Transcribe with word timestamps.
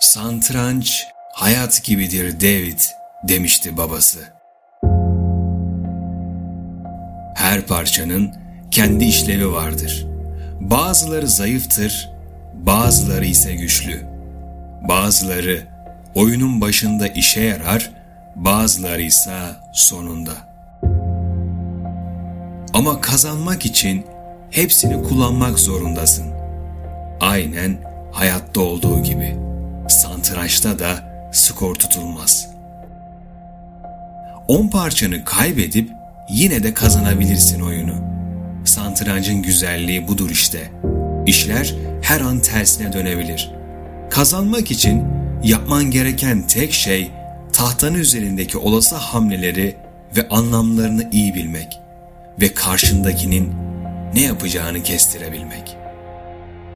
Santranç 0.00 1.06
hayat 1.32 1.84
gibidir 1.84 2.40
David 2.40 2.78
demişti 3.28 3.76
babası. 3.76 4.18
Her 7.36 7.66
parçanın 7.66 8.34
kendi 8.70 9.04
işlevi 9.04 9.52
vardır. 9.52 10.06
Bazıları 10.60 11.28
zayıftır, 11.28 12.10
bazıları 12.54 13.24
ise 13.24 13.54
güçlü. 13.54 14.06
Bazıları 14.88 15.66
oyunun 16.14 16.60
başında 16.60 17.06
işe 17.06 17.40
yarar, 17.40 17.90
bazıları 18.36 19.02
ise 19.02 19.36
sonunda. 19.72 20.32
Ama 22.74 23.00
kazanmak 23.00 23.66
için 23.66 24.06
hepsini 24.50 25.02
kullanmak 25.02 25.58
zorundasın. 25.58 26.32
Aynen 27.20 27.78
hayatta 28.12 28.60
olduğu 28.60 29.02
gibi. 29.02 29.49
Santraçta 30.30 30.78
da 30.78 31.02
skor 31.32 31.74
tutulmaz. 31.74 32.48
10 34.48 34.68
parçanı 34.68 35.24
kaybedip 35.24 35.90
yine 36.28 36.62
de 36.62 36.74
kazanabilirsin 36.74 37.60
oyunu. 37.60 37.94
Santrancın 38.64 39.42
güzelliği 39.42 40.08
budur 40.08 40.30
işte. 40.30 40.70
İşler 41.26 41.74
her 42.02 42.20
an 42.20 42.40
tersine 42.40 42.92
dönebilir. 42.92 43.50
Kazanmak 44.10 44.70
için 44.70 45.04
yapman 45.44 45.90
gereken 45.90 46.46
tek 46.46 46.72
şey 46.72 47.10
tahtanın 47.52 47.98
üzerindeki 47.98 48.58
olası 48.58 48.96
hamleleri 48.96 49.76
ve 50.16 50.28
anlamlarını 50.28 51.08
iyi 51.12 51.34
bilmek 51.34 51.80
ve 52.40 52.54
karşındakinin 52.54 53.52
ne 54.14 54.20
yapacağını 54.20 54.82
kestirebilmek. 54.82 55.79